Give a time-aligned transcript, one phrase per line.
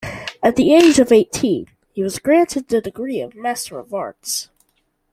[0.41, 4.49] At the age of eighteen he was granted the degree of Master of Arts.